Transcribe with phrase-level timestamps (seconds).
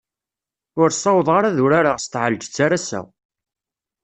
[0.81, 3.01] Ur ssawḍeɣ ara ad urareɣ s tɛelǧet ar ass-a.